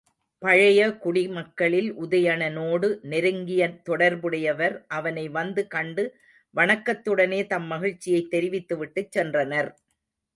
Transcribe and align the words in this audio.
பழைய 0.41 0.79
குடிமக்களில் 0.99 1.89
உதயணனோடு 1.95 2.87
நெருங்கிய 3.01 3.67
தொடர்புடையவர் 3.83 4.75
அவனை 4.87 5.29
வந்து 5.29 5.67
கண்டு 5.67 6.05
வணக்கத்துடனே 6.55 7.47
தம் 7.47 7.67
மகிழ்ச்சியைத் 7.67 8.31
தெரிவித்துவிட்டுச் 8.31 9.13
சென்றனர். 9.17 9.69